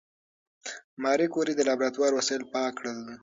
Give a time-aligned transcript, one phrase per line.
[1.03, 2.99] ماري کوري د لابراتوار وسایل پاک کړل.